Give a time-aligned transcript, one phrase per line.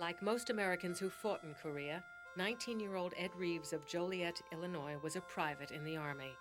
[0.00, 2.02] Like most Americans who fought in Korea,
[2.36, 6.32] 19 year old Ed Reeves of Joliet, Illinois, was a private in the Army.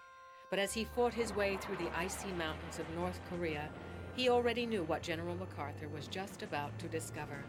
[0.49, 3.69] But as he fought his way through the icy mountains of North Korea,
[4.15, 7.43] he already knew what General MacArthur was just about to discover.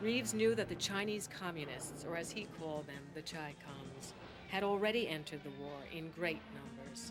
[0.00, 4.14] Reeves knew that the Chinese communists, or as he called them, the Chi Coms,
[4.48, 7.10] had already entered the war in great numbers.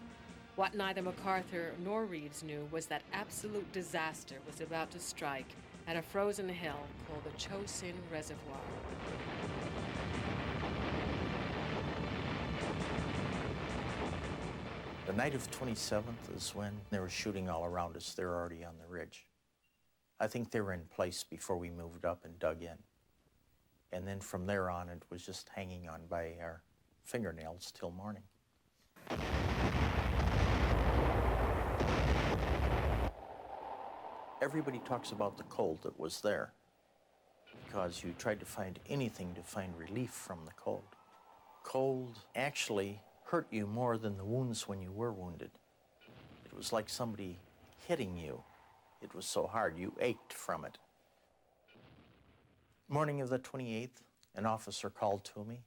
[0.56, 5.54] What neither MacArthur nor Reeves knew was that absolute disaster was about to strike
[5.92, 8.56] at a frozen hill called the Chosin Reservoir.
[15.06, 18.14] The night of 27th is when they were shooting all around us.
[18.14, 19.26] They're already on the ridge.
[20.18, 22.78] I think they were in place before we moved up and dug in.
[23.92, 26.62] And then from there on, it was just hanging on by our
[27.04, 28.24] fingernails till morning.
[34.42, 36.52] Everybody talks about the cold that was there
[37.64, 40.82] because you tried to find anything to find relief from the cold.
[41.64, 45.52] Cold actually hurt you more than the wounds when you were wounded.
[46.44, 47.38] It was like somebody
[47.88, 48.42] hitting you.
[49.04, 50.80] It was so hard, you ached from it.
[52.90, 54.02] Morning of the 28th,
[54.36, 55.60] an officer called to me.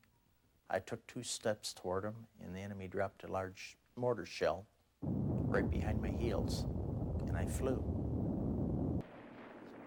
[0.69, 4.67] I took two steps toward him, and the enemy dropped a large mortar shell
[5.01, 6.65] right behind my heels,
[7.29, 8.04] and I flew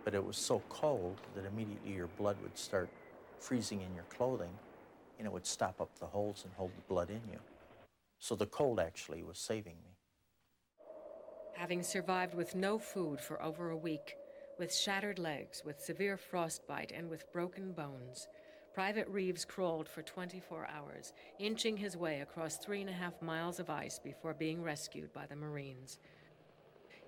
[0.08, 2.88] but it was so cold that immediately your blood would start
[3.40, 4.54] freezing in your clothing
[5.18, 7.38] and it would stop up the holes and hold the blood in you.
[8.18, 9.98] So the cold actually was saving me.
[11.56, 14.16] Having survived with no food for over a week,
[14.58, 18.30] with shattered legs, with severe frostbite, and with broken bones,
[18.74, 23.60] Private Reeves crawled for 24 hours, inching his way across three and a half miles
[23.60, 26.00] of ice before being rescued by the Marines.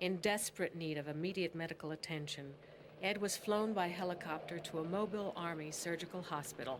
[0.00, 2.54] In desperate need of immediate medical attention,
[3.02, 6.78] Ed was flown by helicopter to a mobile Army surgical hospital,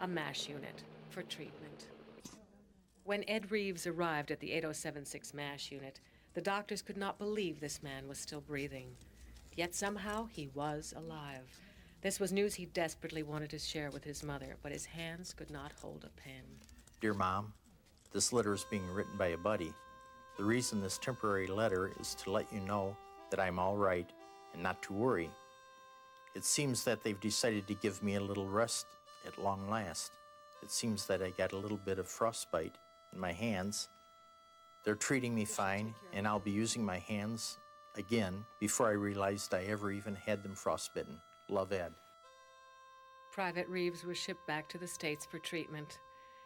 [0.00, 1.86] a MASH unit, for treatment.
[3.04, 6.00] When Ed Reeves arrived at the 8076 MASH unit,
[6.34, 8.88] the doctors could not believe this man was still breathing.
[9.54, 11.60] Yet somehow he was alive.
[12.02, 15.50] This was news he desperately wanted to share with his mother, but his hands could
[15.50, 16.42] not hold a pen.
[17.00, 17.52] Dear Mom,
[18.12, 19.72] this letter is being written by a buddy.
[20.36, 22.96] The reason this temporary letter is to let you know
[23.30, 24.10] that I'm all right
[24.52, 25.30] and not to worry
[26.34, 28.86] it seems that they've decided to give me a little rest
[29.26, 30.12] at long last.
[30.62, 32.76] It seems that I got a little bit of frostbite
[33.12, 33.88] in my hands.
[34.84, 37.58] They're treating me fine, and I'll be using my hands
[37.96, 41.20] again before I realized I ever even had them frostbitten.
[41.48, 41.92] Love Ed.
[43.32, 45.98] Private Reeves was shipped back to the States for treatment.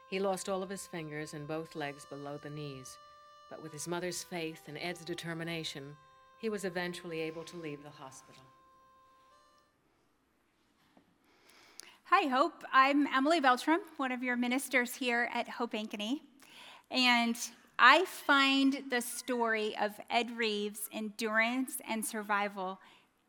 [0.09, 2.99] He lost all of his fingers and both legs below the knees.
[3.50, 5.97] But with his mother's faith and Ed's determination,
[6.39, 8.43] he was eventually able to leave the hospital.
[12.09, 12.65] Hi, Hope.
[12.70, 16.20] I'm Emily Beltrame, one of your ministers here at Hope Ankeny.
[16.91, 17.34] And
[17.78, 22.78] I find the story of Ed Reeves' endurance and survival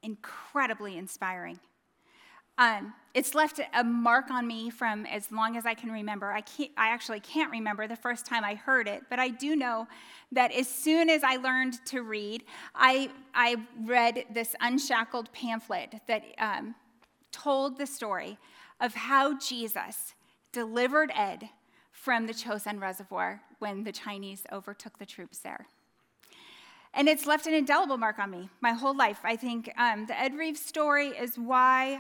[0.04, 1.58] incredibly inspiring.
[2.58, 6.34] Um, it's left a mark on me from as long as I can remember.
[6.34, 9.56] I, can't, I actually can't remember the first time I heard it, but I do
[9.56, 9.88] know
[10.34, 12.44] that as soon as I learned to read,
[12.76, 16.76] I, I read this unshackled pamphlet that um,
[17.32, 18.38] told the story
[18.86, 20.14] of how Jesus
[20.52, 21.50] delivered Ed
[21.92, 25.66] from the Chosin Reservoir when the Chinese overtook the troops there.
[26.94, 29.22] And it's left an indelible mark on me my whole life.
[29.24, 32.00] I think um, the Ed Reeves story is why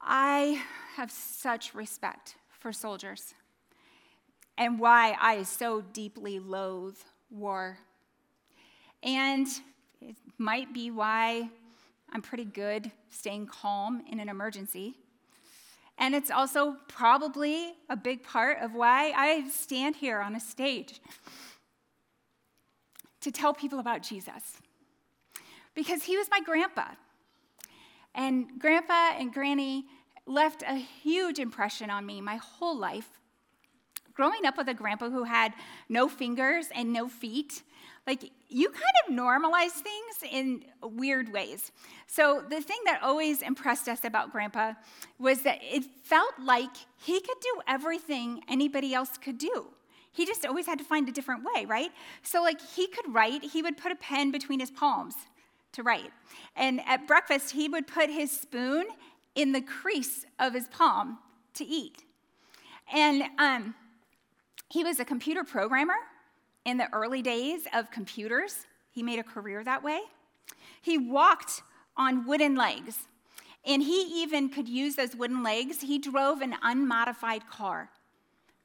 [0.00, 0.62] I
[0.94, 3.34] have such respect for soldiers
[4.56, 6.96] and why I so deeply loathe
[7.28, 7.76] war.
[9.02, 9.48] And
[10.00, 11.50] it might be why
[12.12, 14.94] I'm pretty good staying calm in an emergency.
[15.98, 21.00] And it's also probably a big part of why I stand here on a stage
[23.20, 24.60] to tell people about Jesus.
[25.74, 26.88] Because he was my grandpa.
[28.14, 29.86] And grandpa and granny
[30.26, 33.08] left a huge impression on me my whole life.
[34.14, 35.54] Growing up with a grandpa who had
[35.88, 37.62] no fingers and no feet,
[38.06, 41.72] like you kind of normalize things in weird ways.
[42.06, 44.74] So the thing that always impressed us about grandpa
[45.18, 46.70] was that it felt like
[47.02, 49.68] he could do everything anybody else could do.
[50.12, 51.90] He just always had to find a different way, right?
[52.22, 55.14] So like he could write, he would put a pen between his palms
[55.72, 56.12] to write.
[56.54, 58.84] And at breakfast, he would put his spoon
[59.34, 61.18] in the crease of his palm
[61.54, 62.04] to eat.
[62.92, 63.74] And um,
[64.68, 65.94] he was a computer programmer
[66.64, 68.66] in the early days of computers.
[68.90, 70.00] He made a career that way.
[70.80, 71.62] He walked
[71.96, 72.98] on wooden legs.
[73.66, 75.80] and he even could use those wooden legs.
[75.80, 77.90] He drove an unmodified car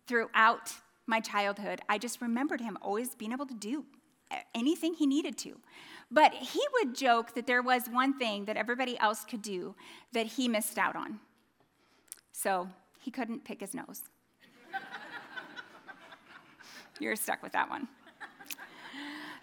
[0.07, 0.73] throughout
[1.07, 1.81] my childhood.
[1.87, 3.85] I just remembered him always being able to do
[4.53, 5.57] anything he needed to.
[6.11, 9.75] But he would joke that there was one thing that everybody else could do
[10.11, 11.19] that he missed out on.
[12.31, 12.67] So
[12.99, 14.01] he couldn't pick his nose.
[16.99, 17.87] You're stuck with that one.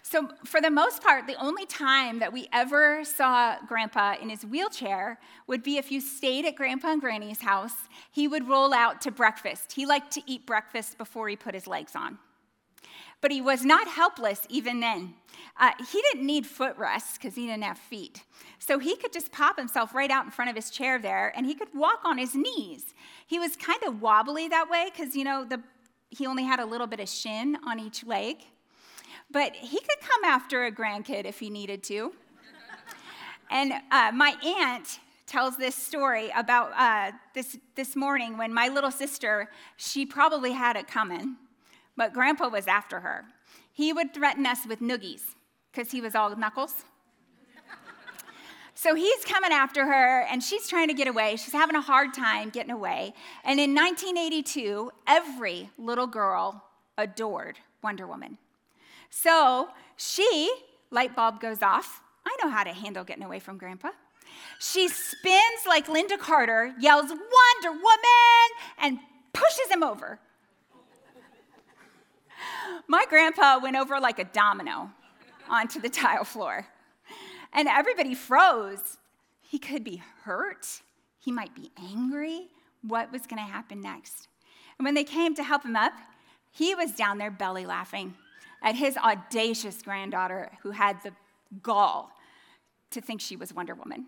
[0.09, 4.45] So, for the most part, the only time that we ever saw Grandpa in his
[4.45, 7.73] wheelchair would be if you stayed at Grandpa and Granny's house.
[8.09, 9.73] He would roll out to breakfast.
[9.73, 12.19] He liked to eat breakfast before he put his legs on.
[13.19, 15.15] But he was not helpless even then.
[15.59, 18.23] Uh, he didn't need footrests because he didn't have feet.
[18.59, 21.45] So he could just pop himself right out in front of his chair there and
[21.45, 22.93] he could walk on his knees.
[23.25, 25.61] He was kind of wobbly that way because, you know, the,
[26.09, 28.37] he only had a little bit of shin on each leg.
[29.29, 32.13] But he could come after a grandkid if he needed to.
[33.49, 38.91] and uh, my aunt tells this story about uh, this, this morning when my little
[38.91, 41.35] sister, she probably had it coming
[41.97, 43.25] but Grandpa was after her.
[43.73, 45.23] He would threaten us with noogies
[45.71, 46.85] because he was all knuckles.
[48.79, 51.35] So he's coming after her, and she's trying to get away.
[51.35, 53.15] She's having a hard time getting away.
[53.43, 56.63] And in 1982, every little girl
[56.95, 58.37] adored Wonder Woman.
[59.09, 60.51] So she,
[60.91, 62.03] light bulb goes off.
[62.23, 63.89] I know how to handle getting away from Grandpa.
[64.59, 68.47] She spins like Lynda Carter, yells, Wonder Woman,
[68.77, 68.99] and
[69.33, 70.19] pushes him over.
[72.87, 74.91] My grandpa went over like a domino
[75.49, 76.67] onto the tile floor,
[77.57, 78.97] and everybody froze.
[79.41, 80.81] He could be hurt,
[81.19, 82.47] he might be angry.
[82.83, 84.27] What was going to happen next?
[84.77, 85.91] And when they came to help him up,
[86.51, 88.13] he was down there belly laughing
[88.61, 91.11] at his audacious granddaughter who had the
[91.63, 92.11] gall
[92.91, 94.05] to think she was Wonder Woman.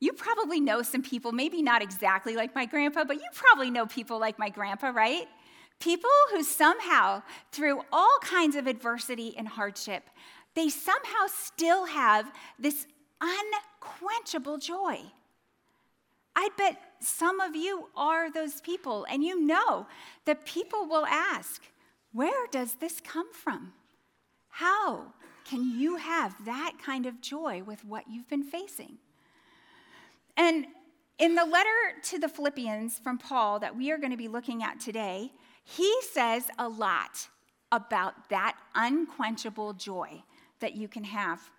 [0.00, 3.86] You probably know some people, maybe not exactly like my grandpa, but you probably know
[3.86, 5.26] people like my grandpa, right?
[5.80, 10.04] People who somehow, through all kinds of adversity and hardship,
[10.54, 12.86] they somehow still have this
[13.20, 15.00] unquenchable joy.
[16.34, 19.86] I bet some of you are those people, and you know
[20.24, 21.62] that people will ask,
[22.12, 23.72] Where does this come from?
[24.48, 25.12] How
[25.44, 28.98] can you have that kind of joy with what you've been facing?
[30.36, 30.66] And
[31.18, 31.68] in the letter
[32.04, 35.32] to the Philippians from Paul that we are going to be looking at today,
[35.64, 37.28] he says a lot
[37.70, 40.22] about that unquenchable joy
[40.62, 41.50] that you can have.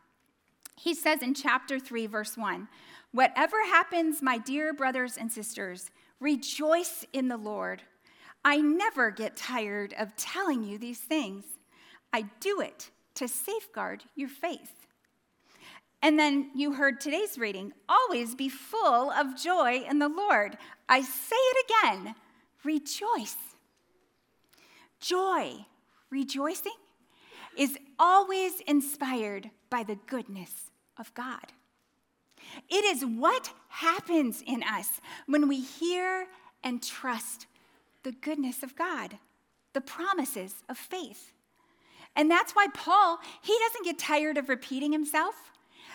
[0.75, 2.67] He says in chapter 3, verse 1
[3.11, 7.83] Whatever happens, my dear brothers and sisters, rejoice in the Lord.
[8.43, 11.45] I never get tired of telling you these things.
[12.11, 14.73] I do it to safeguard your faith.
[16.01, 20.57] And then you heard today's reading always be full of joy in the Lord.
[20.89, 22.15] I say it again
[22.63, 23.37] rejoice.
[24.99, 25.65] Joy,
[26.09, 26.71] rejoicing,
[27.57, 31.53] is always inspired by the goodness of God.
[32.69, 36.27] It is what happens in us when we hear
[36.63, 37.47] and trust
[38.03, 39.17] the goodness of God,
[39.73, 41.31] the promises of faith.
[42.15, 45.51] And that's why Paul, he doesn't get tired of repeating himself.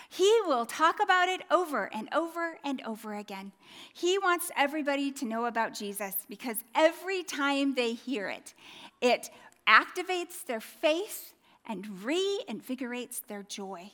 [0.09, 3.51] He will talk about it over and over and over again.
[3.93, 8.55] He wants everybody to know about Jesus because every time they hear it,
[9.01, 9.29] it
[9.67, 11.33] activates their faith
[11.69, 13.91] and reinvigorates their joy.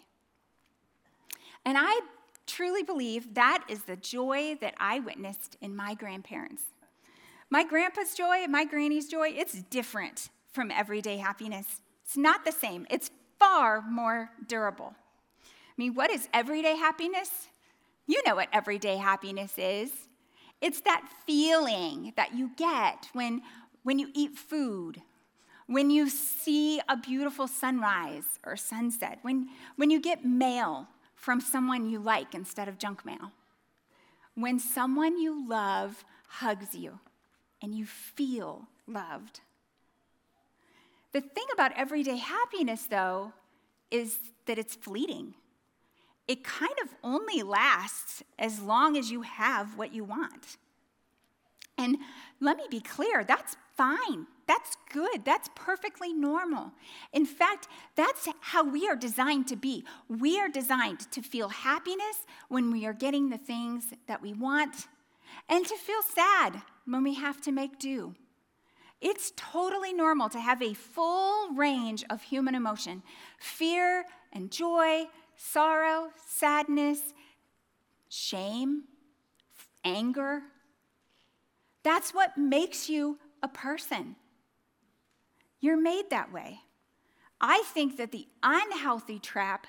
[1.66, 2.00] And I
[2.48, 6.64] truly believe that is the joy that I witnessed in my grandparents.
[7.50, 11.82] My grandpa's joy my granny's joy, it's different from everyday happiness.
[12.06, 14.96] It's not the same, it's far more durable.
[15.44, 17.48] I mean, what is everyday happiness?
[18.08, 19.92] You know what everyday happiness is.
[20.62, 23.42] It's that feeling that you get when
[23.84, 25.02] when you eat food,
[25.68, 31.90] when you see a beautiful sunrise or sunset, when, when you get mail from someone
[31.90, 33.32] you like instead of junk mail,
[34.36, 37.00] when someone you love hugs you
[37.62, 39.40] and you feel loved.
[41.14, 43.32] The thing about everyday happiness, though,
[43.90, 45.34] is that it's fleeting.
[46.28, 50.58] It kind of only lasts as long as you have what you want.
[51.78, 51.98] And
[52.40, 54.28] let me be clear that's fine.
[54.48, 55.26] That's good.
[55.26, 56.72] That's perfectly normal.
[57.12, 59.84] In fact, that's how we are designed to be.
[60.08, 64.88] We are designed to feel happiness when we are getting the things that we want
[65.50, 68.14] and to feel sad when we have to make do.
[69.02, 73.04] It's totally normal to have a full range of human emotion
[73.40, 77.14] fear and joy, sorrow, sadness,
[78.10, 78.84] shame,
[79.84, 80.42] anger.
[81.84, 84.16] That's what makes you a person.
[85.66, 86.60] You're made that way.
[87.42, 89.66] I think that the unhealthy trap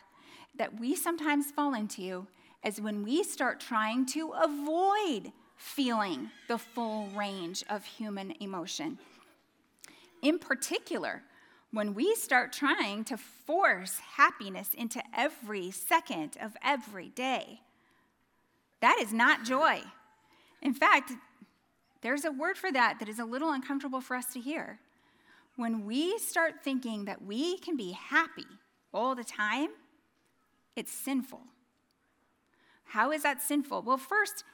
[0.59, 2.27] that we sometimes fall into
[2.63, 8.99] is when we start trying to avoid feeling the full range of human emotion.
[10.21, 11.23] In particular,
[11.71, 17.63] when we start trying to force happiness into every second of every day,
[18.83, 19.81] that is not joy.
[20.61, 21.13] In fact,
[22.03, 24.79] there's a word for that that is a little uncomfortable for us to hear.
[25.57, 28.47] When we start thinking that we can be happy
[28.93, 29.71] all the time,
[30.77, 31.41] it's sinful.
[32.85, 33.83] How is that sinful?
[33.83, 34.45] Well, first,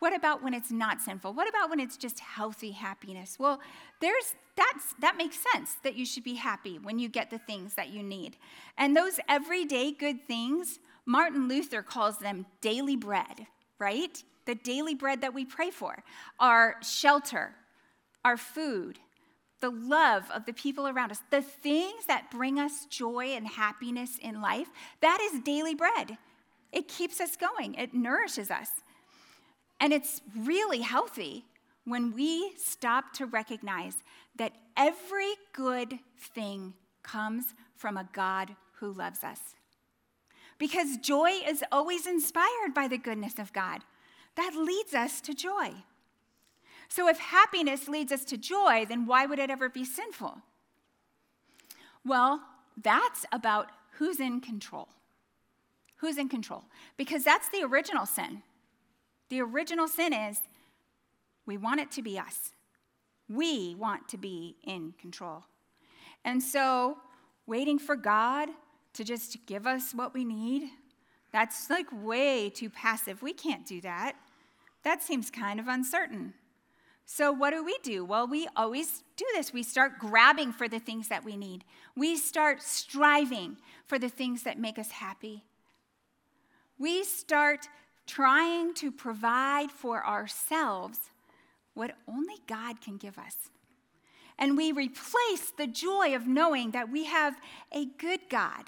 [0.00, 1.32] what about when it's not sinful?
[1.32, 3.38] What about when it's just healthy happiness?
[3.38, 3.60] Well,
[4.00, 7.74] there's that's that makes sense that you should be happy when you get the things
[7.74, 8.36] that you need.
[8.76, 13.46] And those everyday good things, Martin Luther calls them daily bread,
[13.78, 14.22] right?
[14.46, 16.04] The daily bread that we pray for,
[16.38, 17.54] our shelter,
[18.24, 18.98] our food,
[19.60, 24.18] the love of the people around us, the things that bring us joy and happiness
[24.20, 24.68] in life,
[25.00, 26.18] that is daily bread.
[26.72, 28.68] It keeps us going, it nourishes us.
[29.80, 31.44] And it's really healthy
[31.84, 33.96] when we stop to recognize
[34.36, 39.40] that every good thing comes from a God who loves us.
[40.58, 43.82] Because joy is always inspired by the goodness of God.
[44.36, 45.74] That leads us to joy.
[46.88, 50.38] So, if happiness leads us to joy, then why would it ever be sinful?
[52.04, 52.40] Well,
[52.80, 54.88] that's about who's in control.
[55.96, 56.64] Who's in control?
[56.96, 58.42] Because that's the original sin.
[59.30, 60.40] The original sin is
[61.46, 62.50] we want it to be us.
[63.28, 65.44] We want to be in control.
[66.24, 66.98] And so,
[67.46, 68.48] waiting for God
[68.94, 70.70] to just give us what we need,
[71.32, 73.22] that's like way too passive.
[73.22, 74.14] We can't do that.
[74.84, 76.34] That seems kind of uncertain.
[77.06, 78.04] So, what do we do?
[78.04, 79.52] Well, we always do this.
[79.52, 81.64] We start grabbing for the things that we need,
[81.96, 85.44] we start striving for the things that make us happy.
[86.78, 87.68] We start
[88.06, 90.98] trying to provide for ourselves
[91.74, 93.36] what only God can give us.
[94.38, 97.36] And we replace the joy of knowing that we have
[97.72, 98.64] a good God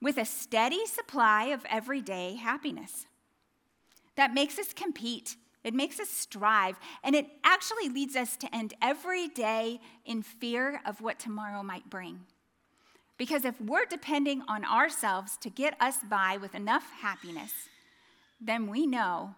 [0.00, 3.06] with a steady supply of everyday happiness
[4.16, 5.36] that makes us compete.
[5.66, 10.80] It makes us strive, and it actually leads us to end every day in fear
[10.86, 12.20] of what tomorrow might bring.
[13.18, 17.50] Because if we're depending on ourselves to get us by with enough happiness,
[18.40, 19.34] then we know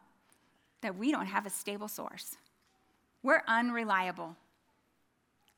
[0.83, 2.37] that we don't have a stable source.
[3.23, 4.37] We're unreliable.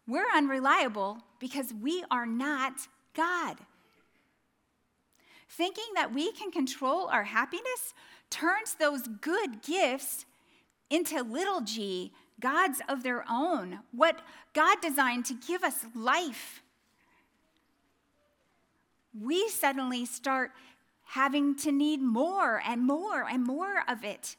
[0.07, 2.75] We're unreliable because we are not
[3.17, 3.57] God.
[5.49, 7.93] Thinking that we can control our happiness
[8.31, 10.27] turns those good gifts
[10.91, 14.21] into little g, gods of their own, what
[14.53, 16.63] God designed to give us life.
[19.19, 20.53] We suddenly start
[21.05, 24.37] having to need more and more and more of it.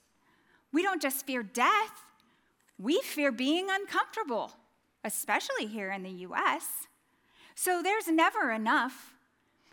[0.72, 2.05] We don't just fear death,
[2.77, 4.53] we fear being uncomfortable,
[5.03, 6.88] especially here in the US.
[7.55, 9.13] So there's never enough.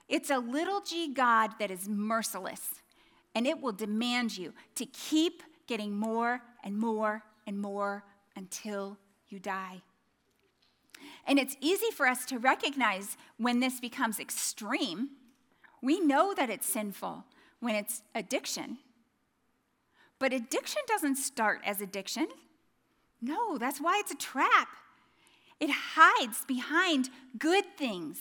[0.08, 2.82] It's a little g God that is merciless,
[3.34, 8.02] and it will demand you to keep getting more and more and more
[8.34, 8.98] until
[9.28, 9.82] you die.
[11.26, 15.10] And it's easy for us to recognize when this becomes extreme
[15.80, 17.24] we know that it's sinful
[17.60, 18.78] when it's addiction.
[20.18, 22.28] But addiction doesn't start as addiction.
[23.20, 24.68] No, that's why it's a trap.
[25.60, 28.18] It hides behind good things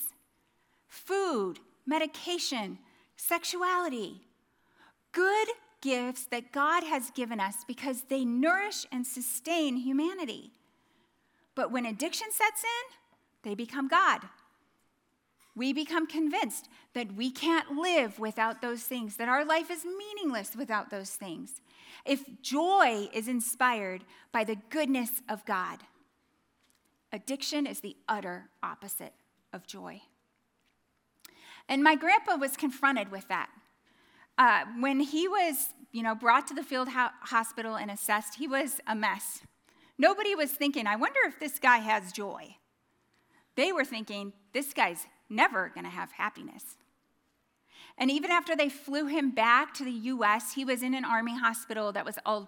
[0.87, 2.79] food, medication,
[3.15, 4.21] sexuality.
[5.11, 5.47] Good
[5.87, 10.51] gifts that God has given us because they nourish and sustain humanity.
[11.55, 12.93] But when addiction sets in,
[13.43, 14.21] they become God
[15.57, 20.55] we become convinced that we can't live without those things, that our life is meaningless
[20.55, 21.61] without those things.
[22.05, 25.79] If joy is inspired by the goodness of God,
[27.11, 29.13] addiction is the utter opposite
[29.51, 30.01] of joy.
[31.67, 33.49] And my grandpa was confronted with that.
[34.37, 38.47] Uh, when he was, you know, brought to the field ho- hospital and assessed, he
[38.47, 39.41] was a mess.
[39.97, 42.57] Nobody was thinking, I wonder if this guy has joy.
[43.55, 46.77] They were thinking, this guy's never going to have happiness.
[47.97, 51.37] And even after they flew him back to the US, he was in an army
[51.37, 52.43] hospital that was a,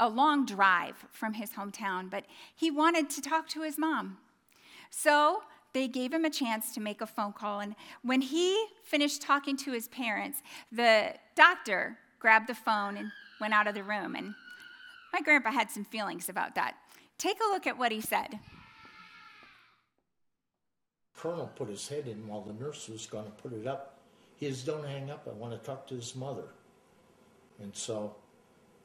[0.00, 2.24] a long drive from his hometown, but
[2.54, 4.18] he wanted to talk to his mom.
[4.90, 7.60] So they gave him a chance to make a phone call.
[7.60, 13.10] And when he finished talking to his parents, the doctor grabbed the phone, and
[13.40, 14.14] went out of the room.
[14.14, 14.34] And
[15.12, 16.76] my grandpa had some feelings about that.
[17.18, 18.38] Take a look at what he said.
[21.16, 23.98] Colonel put his head in while the nurse was going to put it up.
[24.36, 25.26] He says, Don't hang up.
[25.28, 26.44] I want to talk to his mother.
[27.60, 28.14] And so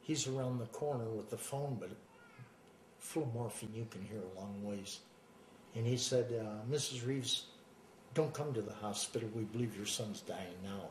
[0.02, 1.90] he's around the corner with the phone, but
[2.98, 5.00] full morphine you can hear a long ways.
[5.74, 7.06] And he said, uh, Mrs.
[7.06, 7.44] Reeves,
[8.14, 9.28] don't come to the hospital.
[9.34, 10.88] We believe your son's dying now.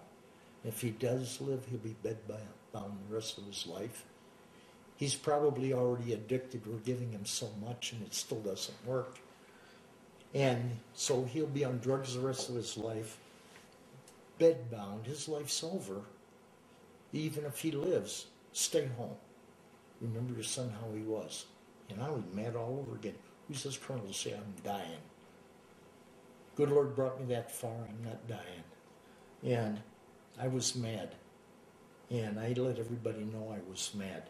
[0.63, 4.05] If he does live, he'll be bedbound the rest of his life.
[4.97, 6.65] He's probably already addicted.
[6.65, 9.19] We're giving him so much and it still doesn't work.
[10.33, 13.17] And so he'll be on drugs the rest of his life,
[14.39, 15.05] bedbound.
[15.05, 16.01] His life's over.
[17.13, 19.15] Even if he lives, stay home.
[20.01, 21.45] Remember your son how he was.
[21.89, 23.15] And I was mad all over again.
[23.47, 24.99] Who's this colonel say I'm dying?
[26.55, 27.71] Good Lord brought me that far.
[27.71, 28.63] I'm not dying.
[29.43, 29.79] And
[30.39, 31.15] I was mad.
[32.09, 34.23] And I let everybody know I was mad.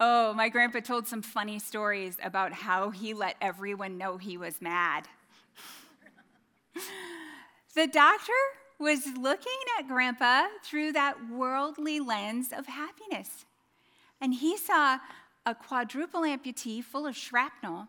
[0.00, 4.60] Oh, my grandpa told some funny stories about how he let everyone know he was
[4.60, 5.08] mad.
[7.74, 8.32] the doctor
[8.78, 13.44] was looking at grandpa through that worldly lens of happiness.
[14.20, 14.98] And he saw
[15.46, 17.88] a quadruple amputee full of shrapnel,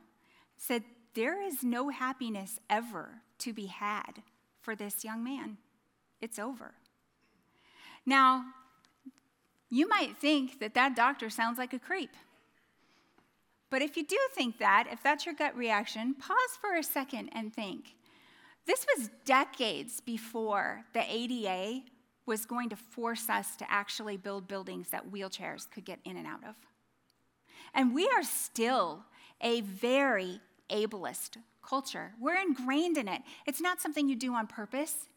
[0.57, 0.83] said,
[1.13, 4.21] There is no happiness ever to be had
[4.61, 5.57] for this young man.
[6.21, 6.73] It's over.
[8.05, 8.45] Now,
[9.69, 12.11] you might think that that doctor sounds like a creep.
[13.69, 17.29] But if you do think that, if that's your gut reaction, pause for a second
[17.33, 17.95] and think.
[18.65, 21.81] This was decades before the ADA
[22.25, 26.25] was going to force us to actually build buildings that wheelchairs could get in and
[26.25, 26.55] out of.
[27.75, 29.03] And we are still
[29.41, 30.39] a very
[30.71, 32.13] ableist culture.
[32.19, 33.21] We're ingrained in it.
[33.45, 35.09] It's not something you do on purpose.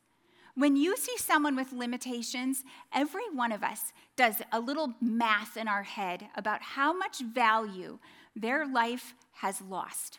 [0.54, 5.68] When you see someone with limitations, every one of us does a little math in
[5.68, 8.00] our head about how much value
[8.34, 10.18] their life has lost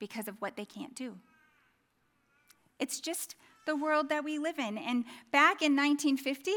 [0.00, 1.14] because of what they can't do.
[2.80, 4.76] It's just the world that we live in.
[4.76, 6.50] And back in 1950,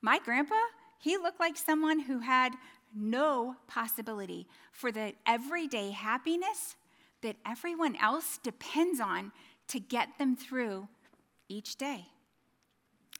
[0.00, 0.54] my grandpa,
[1.00, 2.52] he looked like someone who had
[2.94, 6.76] no possibility for the everyday happiness
[7.22, 9.32] that everyone else depends on
[9.68, 10.88] to get them through
[11.48, 12.06] each day.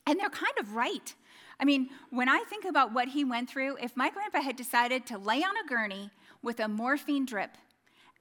[0.06, 1.14] And they're kind of right.
[1.60, 5.06] I mean, when I think about what he went through, if my grandpa had decided
[5.06, 6.10] to lay on a gurney
[6.42, 7.56] with a morphine drip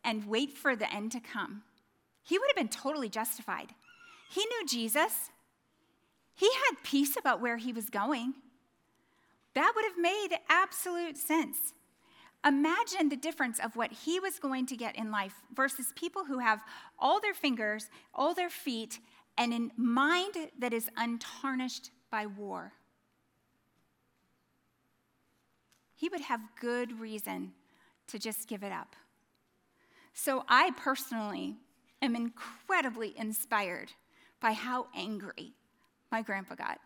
[0.03, 1.63] and wait for the end to come,
[2.23, 3.69] he would have been totally justified.
[4.29, 5.31] He knew Jesus,
[6.35, 8.33] he had peace about where he was going.
[9.53, 11.73] That would have made absolute sense.
[12.45, 16.39] Imagine the difference of what he was going to get in life versus people who
[16.39, 16.61] have
[16.97, 18.99] all their fingers, all their feet,
[19.37, 22.73] and a mind that is untarnished by war.
[25.95, 27.53] He would have good reason
[28.07, 28.95] to just give it up.
[30.13, 31.57] So I personally
[32.01, 33.91] am incredibly inspired
[34.39, 35.53] by how angry
[36.11, 36.79] my grandpa got.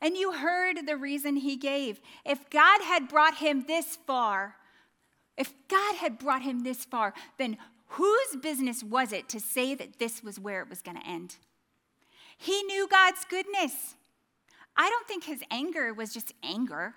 [0.00, 2.00] And you heard the reason he gave.
[2.24, 4.56] If God had brought him this far,
[5.36, 9.98] if God had brought him this far, then whose business was it to say that
[9.98, 11.36] this was where it was going to end?
[12.38, 13.94] He knew God's goodness.
[14.76, 16.94] I don't think his anger was just anger.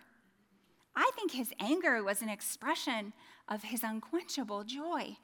[0.95, 3.13] I think his anger was an expression
[3.47, 5.17] of his unquenchable joy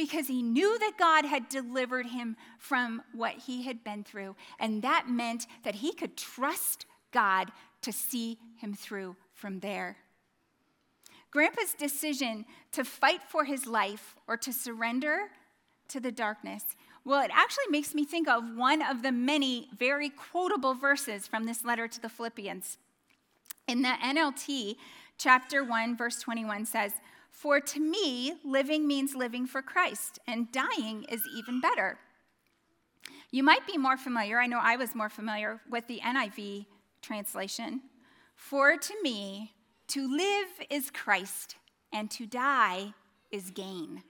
[0.00, 4.34] because he knew that God had delivered him from what he had been through.
[4.58, 9.98] And that meant that he could trust God to see him through from there.
[11.30, 15.28] Grandpa's decision to fight for his life or to surrender
[15.88, 16.64] to the darkness,
[17.04, 21.44] well, it actually makes me think of one of the many very quotable verses from
[21.44, 22.78] this letter to the Philippians.
[23.68, 24.76] In the NLT,
[25.18, 26.94] chapter 1, verse 21 says,
[27.30, 31.98] For to me, living means living for Christ, and dying is even better.
[33.30, 36.66] You might be more familiar, I know I was more familiar with the NIV
[37.00, 37.82] translation.
[38.34, 39.52] For to me,
[39.88, 41.56] to live is Christ,
[41.92, 42.94] and to die
[43.30, 44.02] is gain.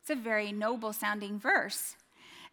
[0.00, 1.96] It's a very noble sounding verse.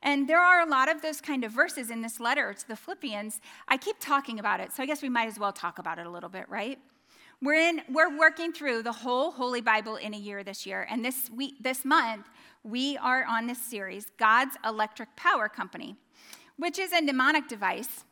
[0.04, 2.76] And there are a lot of those kind of verses in this letter to the
[2.76, 3.40] Philippians.
[3.68, 6.08] I keep talking about it, so I guess we might as well talk about it
[6.08, 6.80] a little bit, right?
[7.44, 10.86] We're, in, we're working through the whole Holy Bible in a year this year.
[10.88, 12.28] And this, week, this month,
[12.64, 15.96] we are on this series, God's Electric Power Company,
[16.58, 18.06] which is a mnemonic device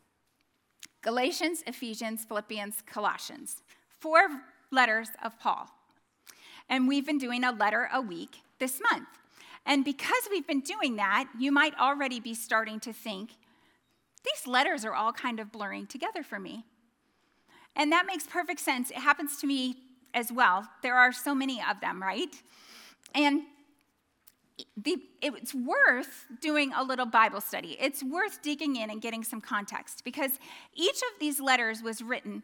[1.01, 3.61] Galatians, Ephesians, Philippians, Colossians.
[3.99, 4.27] Four
[4.71, 5.69] letters of Paul.
[6.67, 9.07] And we've been doing a letter a week this month.
[9.65, 13.35] And because we've been doing that, you might already be starting to think
[14.23, 16.65] these letters are all kind of blurring together for me.
[17.75, 18.91] And that makes perfect sense.
[18.91, 19.77] It happens to me
[20.13, 20.67] as well.
[20.81, 22.33] There are so many of them, right?
[23.15, 23.43] And
[24.75, 27.77] the, it's worth doing a little Bible study.
[27.79, 30.31] It's worth digging in and getting some context because
[30.75, 32.43] each of these letters was written,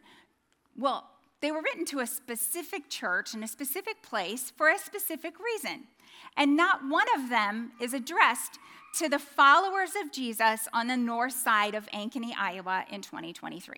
[0.76, 1.04] well,
[1.40, 5.84] they were written to a specific church in a specific place for a specific reason.
[6.36, 8.58] And not one of them is addressed
[8.98, 13.76] to the followers of Jesus on the north side of Ankeny, Iowa in 2023.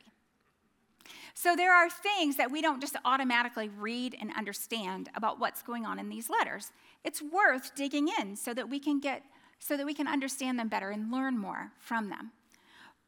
[1.35, 5.85] So there are things that we don't just automatically read and understand about what's going
[5.87, 6.73] on in these letters.
[7.05, 9.23] It's worth digging in so that we can get
[9.61, 12.31] so that we can understand them better and learn more from them.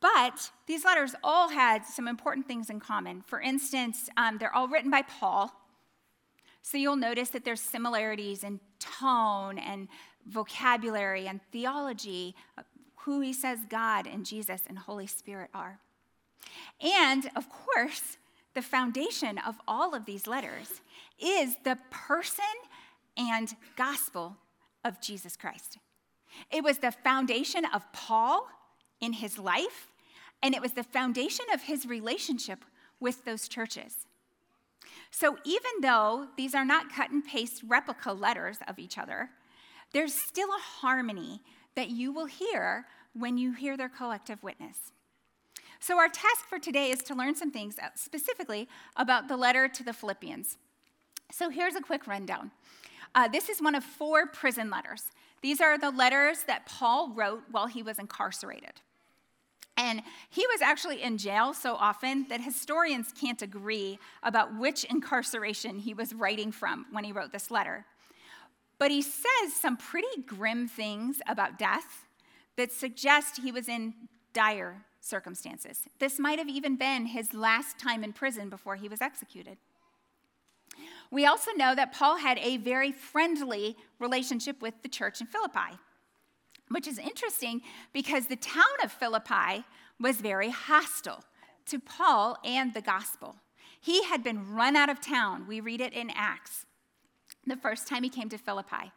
[0.01, 3.23] But these letters all had some important things in common.
[3.23, 5.53] For instance, um, they're all written by Paul.
[6.63, 9.89] So you'll notice that there's similarities in tone and
[10.27, 12.35] vocabulary and theology,
[13.05, 15.81] who he says God and Jesus and Holy Spirit are.
[16.81, 18.19] And of course,
[18.55, 20.81] the foundation of all of these letters
[21.19, 22.45] is the person
[23.17, 24.37] and gospel
[24.85, 25.79] of Jesus Christ.
[26.51, 28.49] It was the foundation of Paul
[29.01, 29.89] in his life,
[30.43, 32.65] and it was the foundation of his relationship
[32.99, 34.07] with those churches.
[35.11, 39.31] So even though these are not cut and paste replica letters of each other,
[39.93, 41.41] there's still a harmony
[41.75, 44.93] that you will hear when you hear their collective witness.
[45.83, 49.67] So, our task for today is to learn some things uh, specifically about the letter
[49.67, 50.59] to the Philippians.
[51.33, 52.51] So, here's a quick rundown.
[53.15, 55.05] Uh, this is one of four prison letters.
[55.41, 58.83] These are the letters that Paul wrote while he was incarcerated.
[59.79, 65.79] And he was actually in jail so often that historians can't agree about which incarceration
[65.79, 67.87] he was writing from when he wrote this letter.
[68.79, 72.05] But he says some pretty grim things about death
[72.57, 73.95] that suggest he was in
[74.35, 75.83] dire circumstances.
[75.99, 79.57] This might have even been his last time in prison before he was executed.
[81.11, 85.79] We also know that Paul had a very friendly relationship with the church in Philippi,
[86.69, 89.65] which is interesting because the town of Philippi
[89.99, 91.25] was very hostile
[91.67, 93.37] to Paul and the gospel.
[93.81, 95.47] He had been run out of town.
[95.49, 96.67] We read it in Acts,
[97.47, 98.93] the first time he came to Philippi,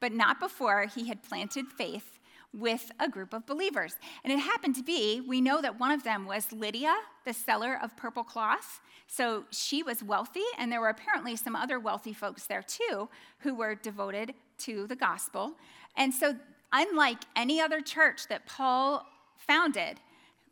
[0.00, 2.15] but not before he had planted faith
[2.56, 3.96] with a group of believers.
[4.24, 7.78] And it happened to be, we know that one of them was Lydia, the seller
[7.82, 8.80] of purple cloth.
[9.06, 13.08] So she was wealthy, and there were apparently some other wealthy folks there too
[13.40, 15.52] who were devoted to the gospel.
[15.96, 16.34] And so,
[16.72, 20.00] unlike any other church that Paul founded,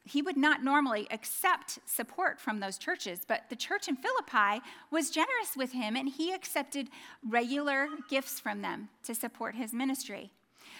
[0.04, 5.10] he would not normally accept support from those churches, but the church in Philippi was
[5.10, 6.88] generous with him and he accepted
[7.26, 10.30] regular gifts from them to support his ministry.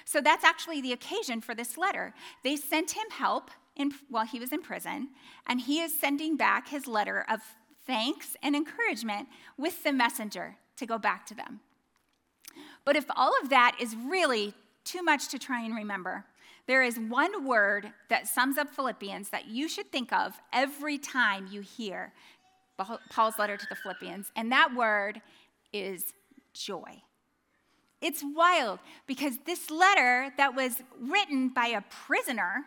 [0.04, 2.14] So that's actually the occasion for this letter.
[2.42, 5.08] They sent him help in, while he was in prison,
[5.46, 7.40] and he is sending back his letter of
[7.86, 11.60] thanks and encouragement with the messenger to go back to them.
[12.84, 16.24] But if all of that is really too much to try and remember,
[16.66, 21.48] there is one word that sums up Philippians that you should think of every time
[21.50, 22.12] you hear
[23.10, 25.20] Paul's letter to the Philippians, and that word
[25.72, 26.12] is
[26.52, 27.02] joy.
[28.04, 32.66] It's wild because this letter that was written by a prisoner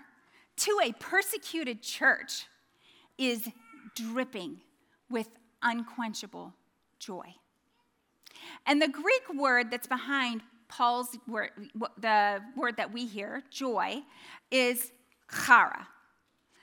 [0.58, 2.48] to a persecuted church
[3.20, 3.48] is
[3.96, 4.62] dripping
[5.12, 5.30] with
[5.62, 6.56] unquenchable
[6.98, 7.36] joy.
[8.66, 11.52] And the Greek word that's behind Paul's word,
[12.00, 14.02] the word that we hear, joy,
[14.50, 14.92] is
[15.46, 15.88] chara.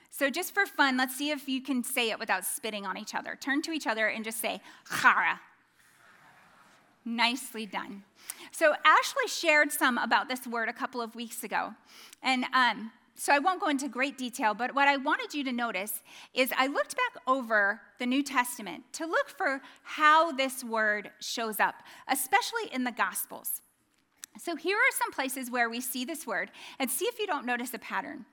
[0.09, 3.15] So, just for fun, let's see if you can say it without spitting on each
[3.15, 3.37] other.
[3.39, 4.59] Turn to each other and just say
[5.01, 5.39] chara.
[7.05, 8.03] Nicely done.
[8.51, 11.73] So, Ashley shared some about this word a couple of weeks ago.
[12.23, 15.51] And um, so, I won't go into great detail, but what I wanted you to
[15.51, 16.01] notice
[16.33, 21.59] is I looked back over the New Testament to look for how this word shows
[21.59, 21.75] up,
[22.07, 23.61] especially in the Gospels.
[24.41, 27.45] So, here are some places where we see this word, and see if you don't
[27.45, 28.25] notice a pattern.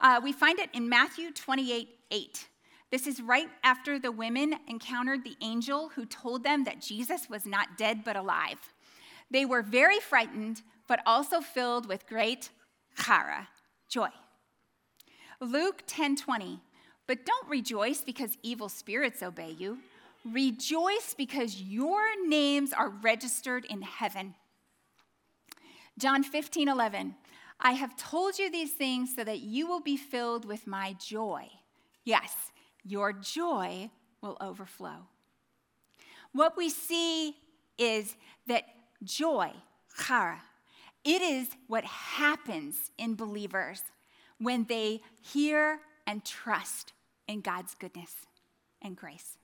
[0.00, 2.46] Uh, we find it in Matthew 28 8.
[2.90, 7.46] This is right after the women encountered the angel who told them that Jesus was
[7.46, 8.58] not dead but alive.
[9.30, 12.50] They were very frightened, but also filled with great
[13.00, 13.48] chara,
[13.88, 14.08] joy.
[15.40, 16.60] Luke 10:20.
[17.06, 19.78] But don't rejoice because evil spirits obey you.
[20.24, 24.36] Rejoice because your names are registered in heaven.
[25.98, 27.16] John 15, 11.
[27.58, 31.48] I have told you these things so that you will be filled with my joy.
[32.04, 32.52] Yes,
[32.84, 33.90] your joy
[34.20, 35.06] will overflow.
[36.32, 37.36] What we see
[37.78, 38.16] is
[38.46, 38.64] that
[39.02, 39.52] joy,
[39.98, 40.42] chara,
[41.04, 43.82] it is what happens in believers
[44.38, 46.92] when they hear and trust
[47.26, 48.14] in God's goodness
[48.82, 49.38] and grace.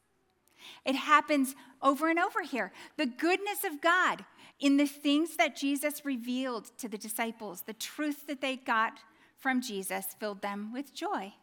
[0.85, 2.73] It happens over and over here.
[2.97, 4.25] The goodness of God
[4.59, 8.99] in the things that Jesus revealed to the disciples, the truth that they got
[9.37, 11.35] from Jesus filled them with joy.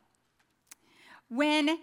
[1.33, 1.79] When,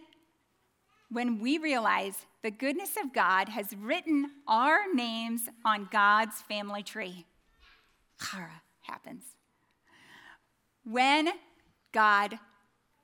[1.11, 7.27] when we realize the goodness of God has written our names on God's family tree,
[8.23, 9.25] chara happens.
[10.85, 11.31] When
[11.91, 12.39] God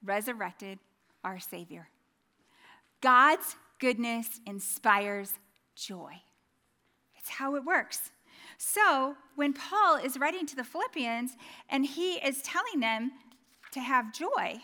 [0.05, 0.79] resurrected
[1.25, 1.89] our Savior,
[3.01, 5.33] God's goodness inspires
[5.75, 6.13] joy.
[7.17, 8.13] It's how it works.
[8.57, 11.33] So, when Paul is writing to the Philippians
[11.69, 13.11] and he is telling them
[13.73, 14.61] to have joy,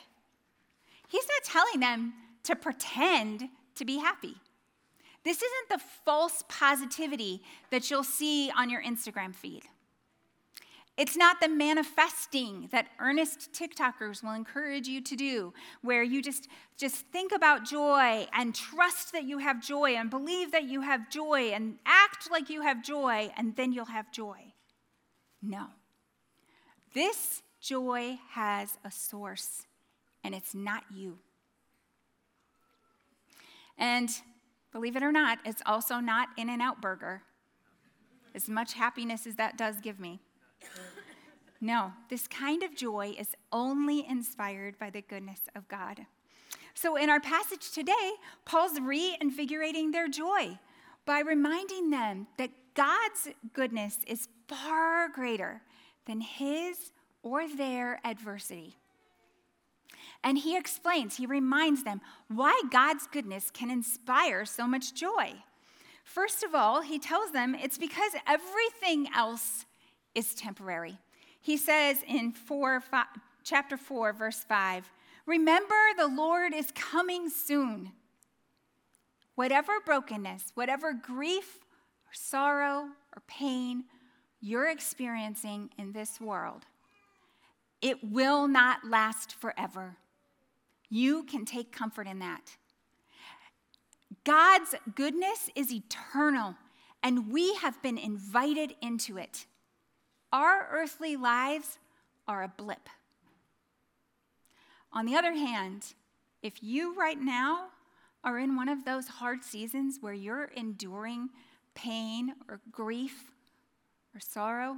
[1.12, 4.34] he's not telling them to pretend to be happy.
[5.24, 9.62] This isn't the false positivity that you'll see on your Instagram feed.
[10.96, 16.48] It's not the manifesting that earnest TikTokers will encourage you to do, where you just,
[16.76, 21.08] just think about joy and trust that you have joy and believe that you have
[21.08, 24.52] joy and act like you have joy, and then you'll have joy.
[25.40, 25.66] No.
[26.94, 29.66] This joy has a source,
[30.24, 31.18] and it's not you.
[33.78, 34.10] And
[34.72, 37.22] believe it or not, it's also not In N Out Burger,
[38.34, 40.20] as much happiness as that does give me.
[41.60, 46.06] No, this kind of joy is only inspired by the goodness of God.
[46.74, 48.12] So, in our passage today,
[48.44, 50.58] Paul's reinvigorating their joy
[51.06, 55.62] by reminding them that God's goodness is far greater
[56.06, 58.76] than his or their adversity.
[60.24, 65.34] And he explains, he reminds them why God's goodness can inspire so much joy.
[66.04, 69.66] First of all, he tells them it's because everything else
[70.14, 70.98] is temporary.
[71.40, 73.06] He says in four, five,
[73.44, 74.90] chapter 4, verse 5
[75.26, 77.92] Remember, the Lord is coming soon.
[79.34, 81.58] Whatever brokenness, whatever grief
[82.06, 83.84] or sorrow or pain
[84.40, 86.66] you're experiencing in this world,
[87.82, 89.96] it will not last forever.
[90.88, 92.56] You can take comfort in that.
[94.24, 96.54] God's goodness is eternal,
[97.02, 99.46] and we have been invited into it.
[100.32, 101.78] Our earthly lives
[102.28, 102.88] are a blip.
[104.92, 105.94] On the other hand,
[106.42, 107.68] if you right now
[108.22, 111.30] are in one of those hard seasons where you're enduring
[111.74, 113.32] pain or grief
[114.14, 114.76] or sorrow,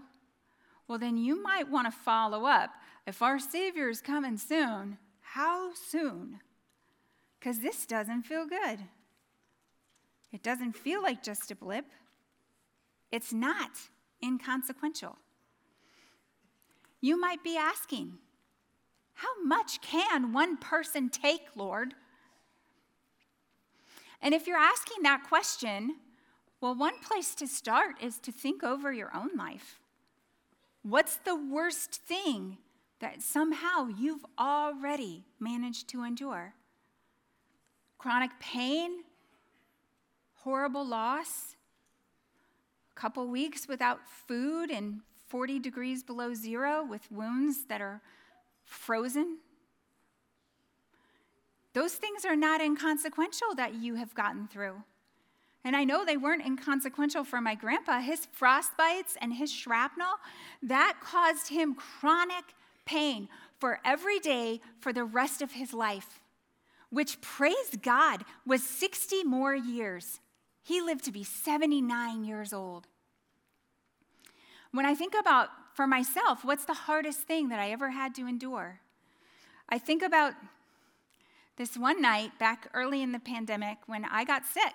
[0.87, 2.71] well, then you might want to follow up.
[3.07, 6.41] If our Savior is coming soon, how soon?
[7.39, 8.81] Because this doesn't feel good.
[10.33, 11.87] It doesn't feel like just a blip.
[13.13, 13.71] It's not
[14.23, 15.17] inconsequential.
[17.01, 18.15] You might be asking,
[19.15, 21.95] How much can one person take, Lord?
[24.21, 25.97] And if you're asking that question,
[26.63, 29.81] well, one place to start is to think over your own life.
[30.85, 32.59] What's the worst thing
[33.01, 36.53] that somehow you've already managed to endure?
[37.97, 39.05] Chronic pain,
[40.35, 41.57] horrible loss,
[42.95, 48.03] a couple weeks without food and 40 degrees below zero with wounds that are
[48.63, 49.39] frozen.
[51.73, 54.83] Those things are not inconsequential that you have gotten through.
[55.65, 58.01] And I know they weren't inconsequential for my grandpa.
[58.01, 60.13] His frostbites and his shrapnel,
[60.63, 62.45] that caused him chronic
[62.85, 66.21] pain for every day for the rest of his life,
[66.91, 70.21] which, praise God, was 60 more years.
[70.63, 72.87] He lived to be 79 years old.
[74.73, 78.27] When I think about for myself, what's the hardest thing that I ever had to
[78.27, 78.81] endure?
[79.69, 80.35] I think about
[81.57, 84.75] this one night back early in the pandemic when I got sick.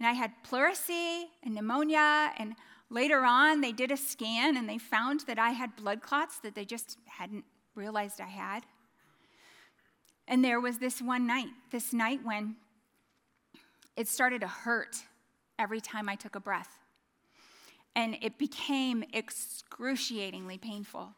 [0.00, 2.54] And I had pleurisy and pneumonia, and
[2.88, 6.54] later on they did a scan and they found that I had blood clots that
[6.54, 8.64] they just hadn't realized I had.
[10.26, 12.56] And there was this one night, this night when
[13.96, 14.96] it started to hurt
[15.58, 16.80] every time I took a breath
[17.94, 21.14] and it became excruciatingly painful.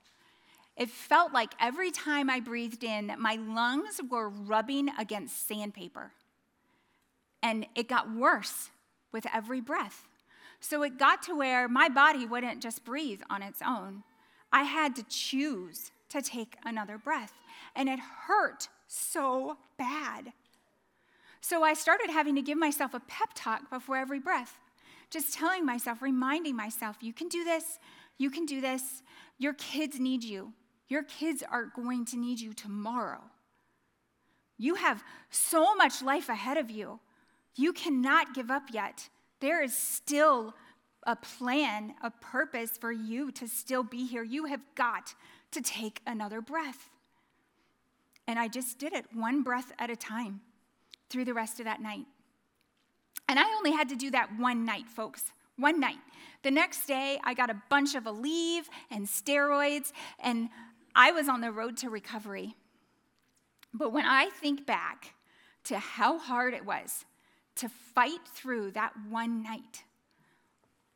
[0.77, 6.13] It felt like every time I breathed in that my lungs were rubbing against sandpaper.
[7.43, 8.71] And it got worse
[9.13, 10.07] with every breath.
[10.61, 14.05] So it got to where my body wouldn't just breathe on its own.
[14.53, 17.33] I had to choose to take another breath.
[17.75, 20.33] And it hurt so bad.
[21.41, 24.59] So I started having to give myself a pep talk before every breath
[25.13, 27.79] just telling myself, reminding myself, you can do this,
[28.17, 29.03] you can do this.
[29.39, 30.55] Your kids need you.
[30.89, 33.21] Your kids are going to need you tomorrow.
[34.57, 36.99] You have so much life ahead of you.
[37.55, 39.09] You cannot give up yet.
[39.41, 40.55] There is still
[41.05, 44.23] a plan, a purpose for you to still be here.
[44.23, 45.15] You have got
[45.51, 46.89] to take another breath.
[48.27, 50.41] And I just did it one breath at a time
[51.11, 52.07] through the rest of that night.
[53.29, 55.33] And I only had to do that one night, folks.
[55.57, 55.99] One night.
[56.43, 60.49] The next day, I got a bunch of Aleve and steroids, and
[60.95, 62.57] I was on the road to recovery.
[63.75, 65.15] But when I think back
[65.65, 67.05] to how hard it was
[67.57, 69.85] to fight through that one night,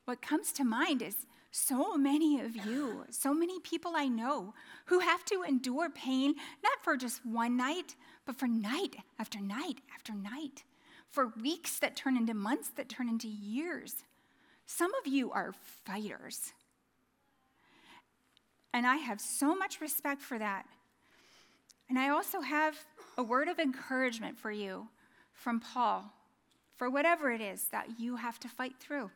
[0.05, 4.55] what comes to mind is so many of you, so many people I know
[4.87, 9.81] who have to endure pain, not for just one night, but for night after night
[9.95, 10.64] after night,
[11.11, 14.05] for weeks that turn into months that turn into years.
[14.66, 16.53] Some of you are fighters.
[18.75, 20.66] And I have so much respect for that.
[21.88, 22.77] And I also have
[23.16, 24.88] a word of encouragement for you
[25.33, 26.12] from Paul
[26.77, 29.11] for whatever it is that you have to fight through.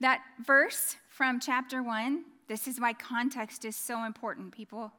[0.00, 4.92] That verse from chapter 1, this is why context is so important, people.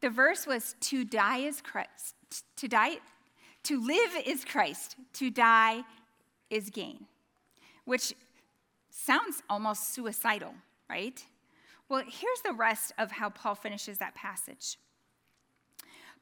[0.00, 2.14] The verse was to die is Christ,
[2.56, 2.98] to die
[3.64, 5.82] to live is Christ, to die
[6.48, 7.06] is gain.
[7.84, 8.14] Which
[8.90, 10.54] sounds almost suicidal,
[10.88, 11.22] right?
[11.88, 14.78] Well, here's the rest of how Paul finishes that passage.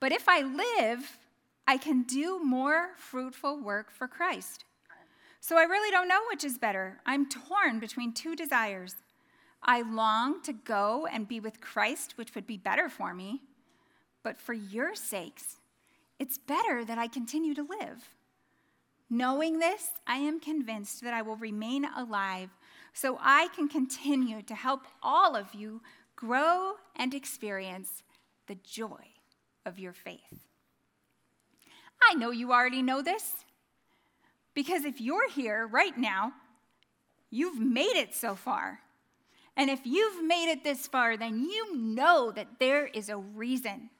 [0.00, 1.18] But if I live,
[1.66, 4.64] I can do more fruitful work for Christ.
[5.40, 7.00] So I really don't know which is better.
[7.04, 8.94] I'm torn between two desires.
[9.62, 13.42] I long to go and be with Christ, which would be better for me.
[14.22, 15.56] But for your sakes,
[16.18, 18.10] it's better that I continue to live.
[19.08, 22.50] Knowing this, I am convinced that I will remain alive
[22.92, 25.82] so I can continue to help all of you
[26.16, 28.02] grow and experience
[28.46, 29.14] the joy
[29.64, 30.45] of your faith.
[32.10, 33.34] I know you already know this.
[34.54, 36.32] Because if you're here right now,
[37.30, 38.80] you've made it so far.
[39.56, 43.90] And if you've made it this far, then you know that there is a reason.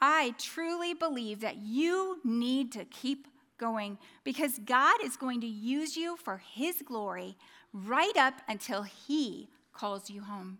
[0.00, 3.26] I truly believe that you need to keep
[3.58, 7.36] going because God is going to use you for His glory
[7.72, 10.58] right up until He calls you home.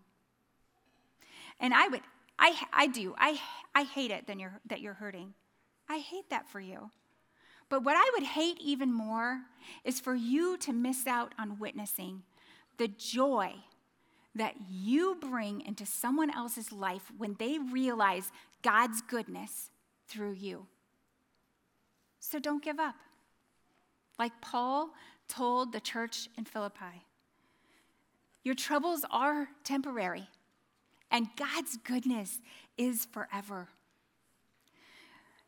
[1.59, 2.01] And I would,
[2.37, 3.39] I, I do, I,
[3.73, 5.33] I hate it that you're, that you're hurting.
[5.89, 6.91] I hate that for you.
[7.67, 9.41] But what I would hate even more
[9.83, 12.23] is for you to miss out on witnessing
[12.77, 13.53] the joy
[14.35, 19.69] that you bring into someone else's life when they realize God's goodness
[20.07, 20.67] through you.
[22.19, 22.95] So don't give up.
[24.17, 24.91] Like Paul
[25.27, 27.05] told the church in Philippi,
[28.43, 30.27] your troubles are temporary,
[31.11, 32.39] and God's goodness
[32.77, 33.67] is forever.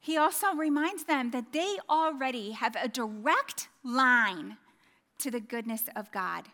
[0.01, 4.57] He also reminds them that they already have a direct line
[5.19, 6.47] to the goodness of God.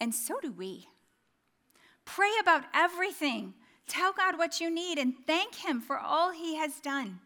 [0.00, 0.88] And so do we.
[2.06, 3.52] Pray about everything.
[3.86, 7.20] Tell God what you need and thank Him for all He has done.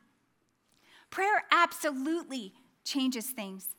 [1.10, 3.76] Prayer absolutely changes things.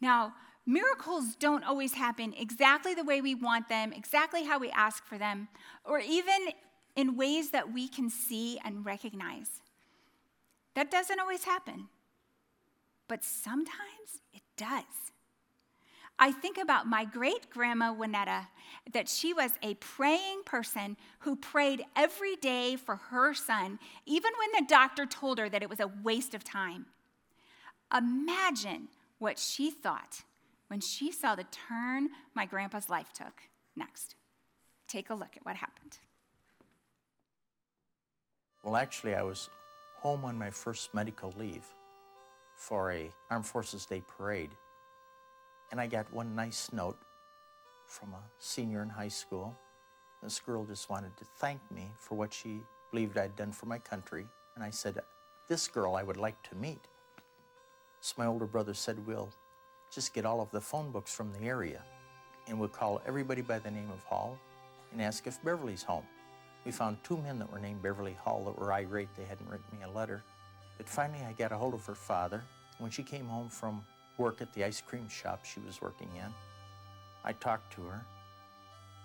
[0.00, 0.32] Now,
[0.64, 5.18] miracles don't always happen exactly the way we want them, exactly how we ask for
[5.18, 5.48] them,
[5.84, 6.48] or even
[6.96, 9.60] in ways that we can see and recognize.
[10.78, 11.88] That doesn't always happen,
[13.08, 14.84] but sometimes it does.
[16.20, 18.46] I think about my great grandma Winetta,
[18.92, 24.52] that she was a praying person who prayed every day for her son, even when
[24.52, 26.86] the doctor told her that it was a waste of time.
[27.92, 28.86] Imagine
[29.18, 30.22] what she thought
[30.68, 33.42] when she saw the turn my grandpa's life took
[33.74, 34.14] next.
[34.86, 35.98] Take a look at what happened.
[38.62, 39.50] Well, actually, I was
[40.00, 41.66] home on my first medical leave
[42.54, 44.50] for a Armed Forces Day parade.
[45.70, 46.98] And I got one nice note
[47.86, 49.56] from a senior in high school.
[50.22, 53.78] This girl just wanted to thank me for what she believed I'd done for my
[53.78, 54.26] country.
[54.54, 55.00] And I said,
[55.48, 56.86] this girl I would like to meet.
[58.00, 59.30] So my older brother said, we'll
[59.90, 61.82] just get all of the phone books from the area
[62.46, 64.38] and we'll call everybody by the name of Hall
[64.92, 66.04] and ask if Beverly's home.
[66.64, 69.08] We found two men that were named Beverly Hall that were irate.
[69.16, 70.22] They hadn't written me a letter.
[70.76, 72.42] But finally, I got a hold of her father.
[72.78, 73.84] When she came home from
[74.18, 76.32] work at the ice cream shop she was working in,
[77.24, 78.04] I talked to her.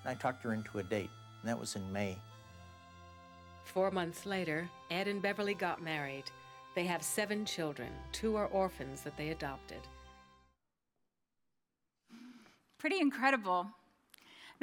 [0.04, 1.10] And I talked her into a date,
[1.42, 2.18] and that was in May.
[3.64, 6.26] Four months later, Ed and Beverly got married.
[6.76, 7.90] They have seven children.
[8.12, 9.82] Two are orphans that they adopted.
[12.78, 13.68] Pretty incredible.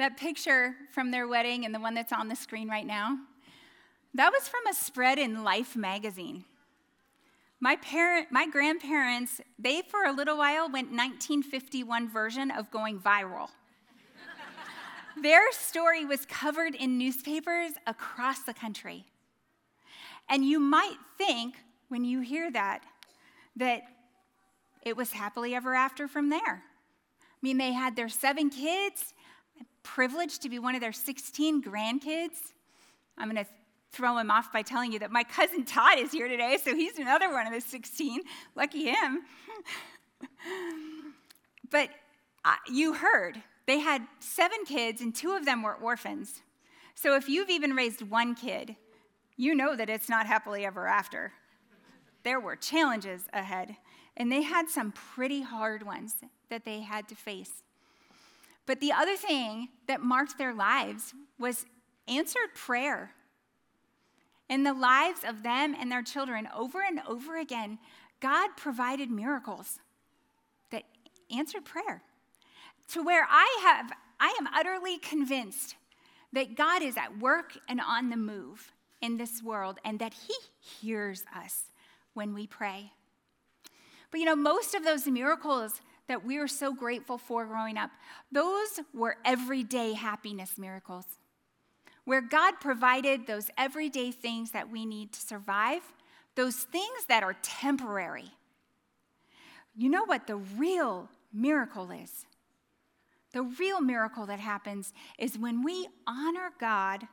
[0.01, 3.19] That picture from their wedding and the one that's on the screen right now,
[4.15, 6.43] that was from a spread in Life magazine.
[7.59, 13.49] My parent, my grandparents, they for a little while went 1951 version of going viral.
[15.21, 19.05] Their story was covered in newspapers across the country.
[20.27, 21.57] And you might think,
[21.89, 22.81] when you hear that,
[23.55, 23.83] that
[24.81, 26.63] it was happily ever after from there.
[27.21, 29.13] I mean, they had their seven kids,
[29.83, 32.53] privileged to be one of their 16 grandkids.
[33.17, 33.49] I'm going to
[33.91, 36.97] throw him off by telling you that my cousin Todd is here today, so he's
[36.97, 38.21] another one of the 16.
[38.55, 39.21] Lucky him.
[41.69, 41.89] but
[42.45, 46.41] uh, you heard, they had seven kids, and two of them were orphans.
[46.95, 48.75] So if you've even raised one kid,
[49.37, 51.33] you know that it's not happily ever after.
[52.23, 53.75] There were challenges ahead,
[54.15, 56.15] and they had some pretty hard ones
[56.49, 57.63] that they had to face.
[58.65, 61.65] But the other thing that marked their lives was
[62.07, 63.11] answered prayer.
[64.49, 67.79] In the lives of them and their children, over and over again,
[68.19, 69.79] God provided miracles
[70.71, 70.83] that
[71.29, 72.03] answered prayer.
[72.89, 75.75] To where I have, I am utterly convinced
[76.33, 80.35] that God is at work and on the move in this world and that He
[80.59, 81.63] hears us
[82.13, 82.91] when we pray.
[84.11, 85.81] But you know, most of those miracles
[86.11, 87.89] that we were so grateful for growing up,
[88.31, 91.05] those were everyday happiness miracles
[92.05, 95.81] where God provided those everyday things that we need to survive,
[96.35, 98.31] those things that are temporary.
[99.75, 102.25] You know what the real miracle is?
[103.33, 107.07] The real miracle that happens is when we honor God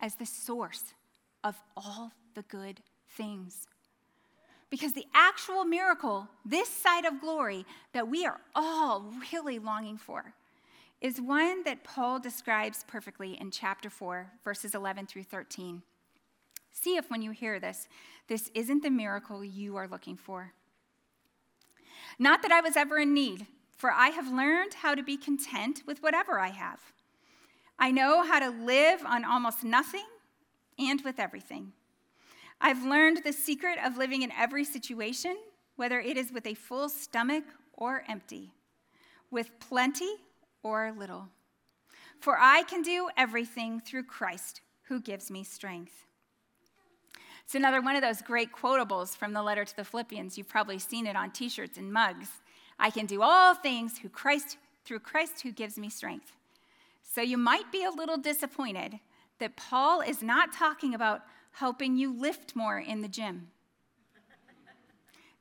[0.00, 0.94] as the source
[1.44, 2.80] of all the good
[3.16, 3.66] things.
[4.70, 10.32] Because the actual miracle, this side of glory that we are all really longing for,
[11.00, 15.82] is one that Paul describes perfectly in chapter 4, verses 11 through 13.
[16.72, 17.88] See if when you hear this,
[18.28, 20.52] this isn't the miracle you are looking for.
[22.18, 23.46] Not that I was ever in need,
[23.76, 26.80] for I have learned how to be content with whatever I have.
[27.78, 30.04] I know how to live on almost nothing
[30.78, 31.72] and with everything.
[32.60, 35.36] I've learned the secret of living in every situation,
[35.76, 38.52] whether it is with a full stomach or empty,
[39.30, 40.16] with plenty
[40.62, 41.28] or little.
[42.20, 46.04] For I can do everything through Christ who gives me strength.
[47.44, 50.36] It's another one of those great quotables from the letter to the Philippians.
[50.36, 52.28] You've probably seen it on t shirts and mugs.
[52.78, 56.32] I can do all things through Christ, through Christ who gives me strength.
[57.02, 59.00] So you might be a little disappointed
[59.38, 63.48] that Paul is not talking about helping you lift more in the gym.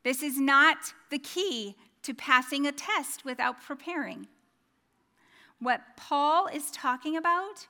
[0.04, 4.28] This is not the key to passing a test without preparing.
[5.60, 7.68] What Paul is talking about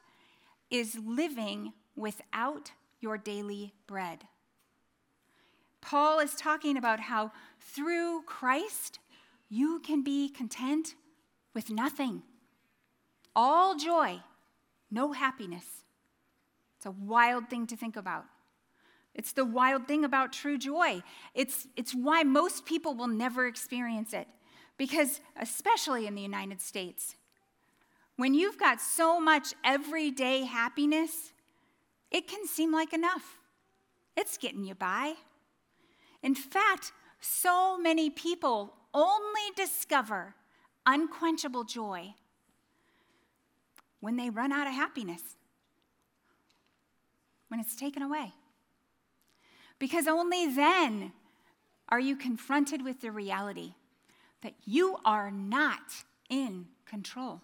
[0.70, 4.26] is living without your daily bread.
[5.82, 9.00] Paul is talking about how through Christ
[9.50, 10.94] you can be content
[11.54, 12.22] with nothing.
[13.36, 14.20] All joy,
[14.92, 15.84] no happiness.
[16.80, 18.24] It's a wild thing to think about.
[19.14, 21.04] It's the wild thing about true joy.
[21.34, 24.30] It's, it's why most people will never experience it.
[24.78, 27.18] Because, especially in the United States,
[28.16, 31.34] when you've got so much everyday happiness,
[32.12, 33.40] it can seem like enough.
[34.16, 35.16] It's getting you by.
[36.24, 40.34] In fact, so many people only discover
[40.86, 42.14] unquenchable joy
[44.00, 45.36] when they run out of happiness,
[47.50, 48.34] when it's taken away.
[49.78, 51.12] Because only then
[51.90, 53.74] are you confronted with the reality
[54.42, 57.42] that you are not in control.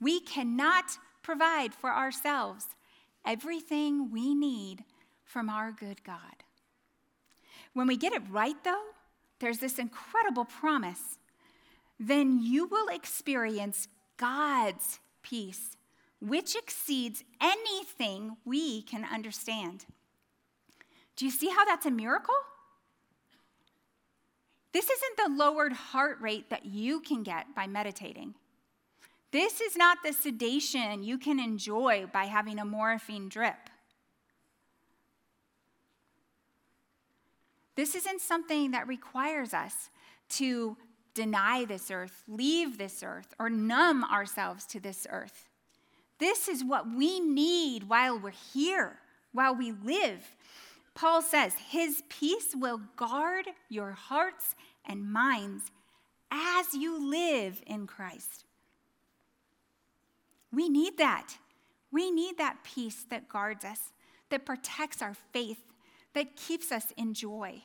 [0.00, 0.84] We cannot
[1.22, 2.66] provide for ourselves
[3.24, 4.84] everything we need
[5.24, 6.44] from our good God.
[7.72, 8.84] When we get it right, though,
[9.40, 11.18] there's this incredible promise.
[11.98, 15.76] Then you will experience God's peace,
[16.26, 19.84] which exceeds anything we can understand.
[21.16, 22.34] Do you see how that's a miracle?
[24.72, 28.34] This isn't the lowered heart rate that you can get by meditating.
[29.30, 33.68] This is not the sedation you can enjoy by having a morphine drip.
[37.76, 39.90] This isn't something that requires us
[40.30, 40.76] to
[41.14, 45.48] deny this earth, leave this earth, or numb ourselves to this earth.
[46.18, 48.98] This is what we need while we're here,
[49.32, 50.36] while we live.
[50.94, 54.54] Paul says, His peace will guard your hearts
[54.86, 55.70] and minds
[56.30, 58.44] as you live in Christ.
[60.52, 61.38] We need that.
[61.90, 63.92] We need that peace that guards us,
[64.30, 65.58] that protects our faith,
[66.14, 67.62] that keeps us in joy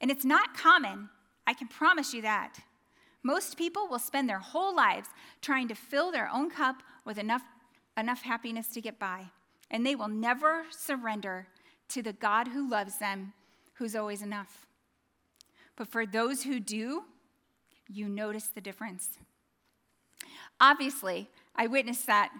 [0.00, 1.08] And it's not common,
[1.46, 2.58] I can promise you that.
[3.22, 5.08] Most people will spend their whole lives
[5.40, 7.42] trying to fill their own cup with enough,
[7.96, 9.26] enough happiness to get by.
[9.70, 11.46] And they will never surrender
[11.88, 13.32] to the God who loves them,
[13.74, 14.66] who's always enough.
[15.76, 17.04] But for those who do,
[17.88, 19.18] you notice the difference.
[20.60, 22.32] Obviously, I witnessed that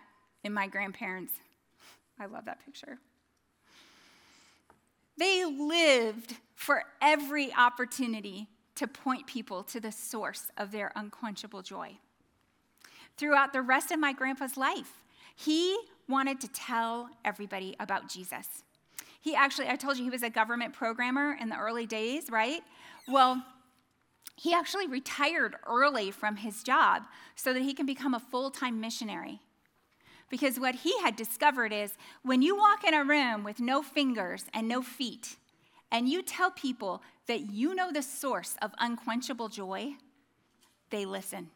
[0.42, 1.34] in my grandparents.
[2.18, 2.98] I love that picture.
[5.16, 11.98] They lived for every opportunity to point people to the source of their unquenchable joy.
[13.16, 15.03] Throughout the rest of my grandpa's life,
[15.34, 15.76] he
[16.08, 18.62] wanted to tell everybody about Jesus.
[19.20, 22.60] He actually, I told you he was a government programmer in the early days, right?
[23.08, 23.42] Well,
[24.36, 27.04] he actually retired early from his job
[27.34, 29.40] so that he can become a full time missionary.
[30.30, 34.46] Because what he had discovered is when you walk in a room with no fingers
[34.52, 35.36] and no feet,
[35.90, 39.92] and you tell people that you know the source of unquenchable joy,
[40.90, 41.50] they listen.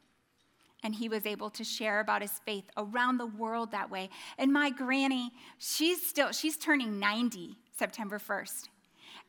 [0.83, 4.11] And he was able to share about his faith around the world that way.
[4.39, 8.69] And my granny, she's still, she's turning 90 September 1st.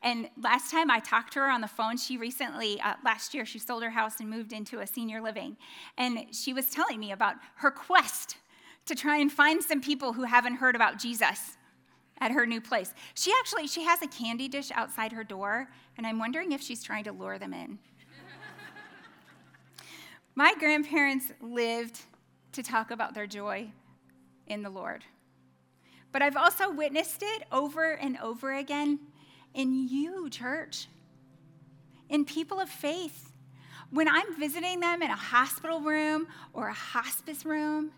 [0.01, 3.45] And last time I talked to her on the phone, she recently, uh, last year,
[3.45, 5.57] she sold her house and moved into a senior living.
[5.97, 8.37] And she was telling me about her quest
[8.85, 11.57] to try and find some people who haven't heard about Jesus
[12.21, 12.93] at her new place.
[13.13, 16.83] She actually she has a candy dish outside her door, and I'm wondering if she's
[16.83, 17.79] trying to lure them in.
[20.35, 22.01] My grandparents lived
[22.53, 23.71] to talk about their joy
[24.47, 25.03] in the Lord.
[26.11, 28.99] But I've also witnessed it over and over again
[29.53, 30.87] in you, church,
[32.09, 33.31] in people of faith.
[33.91, 37.91] When I'm visiting them in a hospital room or a hospice room,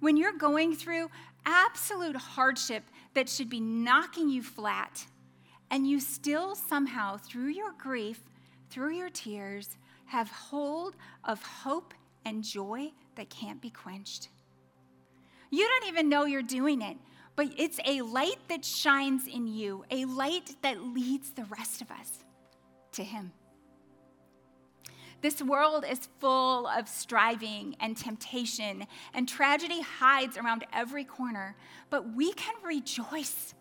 [0.00, 1.10] when you're going through
[1.44, 2.84] absolute hardship
[3.14, 5.06] that should be knocking you flat,
[5.70, 8.20] and you still somehow, through your grief,
[8.70, 9.76] through your tears,
[10.08, 11.94] have hold of hope
[12.24, 14.28] and joy that can't be quenched.
[15.50, 16.96] You don't even know you're doing it,
[17.36, 21.90] but it's a light that shines in you, a light that leads the rest of
[21.90, 22.24] us
[22.92, 23.32] to Him.
[25.20, 31.56] This world is full of striving and temptation, and tragedy hides around every corner.
[31.90, 33.54] But we can rejoice.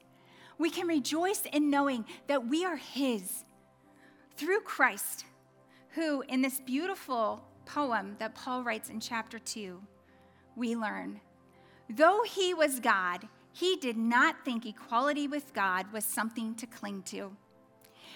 [0.59, 3.43] We can rejoice in knowing that we are His
[4.35, 5.25] through Christ,
[5.97, 9.81] who, in this beautiful poem that Paul writes in chapter 2,
[10.55, 11.19] we learn
[11.89, 17.01] though He was God, He did not think equality with God was something to cling
[17.03, 17.35] to.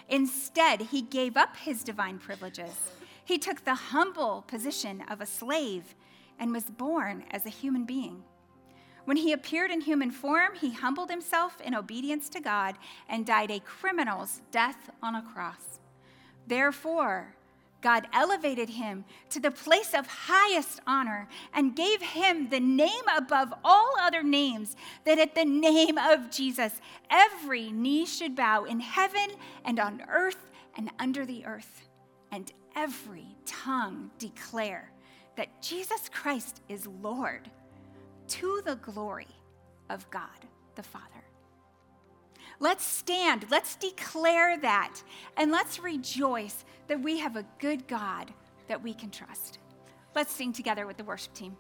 [0.07, 2.91] Instead, He gave up His divine privileges
[3.31, 5.95] he took the humble position of a slave
[6.39, 8.23] and was born as a human being.
[9.05, 12.75] When he appeared in human form, he humbled himself in obedience to God
[13.07, 15.79] and died a criminal's death on a cross.
[16.45, 17.35] Therefore,
[17.81, 23.53] God elevated him to the place of highest honor and gave him the name above
[23.63, 24.75] all other names,
[25.05, 26.73] that at the name of Jesus,
[27.09, 29.31] every knee should bow in heaven
[29.65, 31.89] and on earth and under the earth,
[32.31, 34.91] and every tongue declare
[35.35, 37.49] that Jesus Christ is Lord
[38.27, 39.27] to the glory
[39.89, 40.29] of God
[40.75, 41.20] the Father.
[42.61, 45.01] Let's stand, let's declare that,
[45.35, 48.31] and let's rejoice that we have a good God
[48.67, 49.57] that we can trust.
[50.13, 51.57] Let's sing together with the worship team.